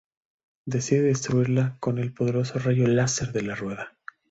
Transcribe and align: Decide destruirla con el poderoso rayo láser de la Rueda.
Decide 0.65 1.03
destruirla 1.03 1.77
con 1.79 1.99
el 1.99 2.11
poderoso 2.11 2.57
rayo 2.57 2.87
láser 2.87 3.31
de 3.33 3.43
la 3.43 3.53
Rueda. 3.53 3.99